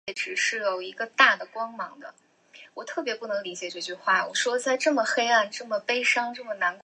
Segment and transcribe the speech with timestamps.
[0.01, 0.01] 本舰作为北洋舰队的重要一员参加了甲
[2.73, 2.81] 午
[6.43, 6.65] 战争。